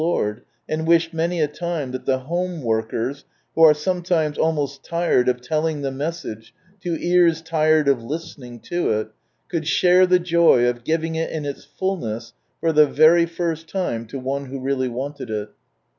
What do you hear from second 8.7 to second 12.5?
it, could share the joy of giving it in its fulness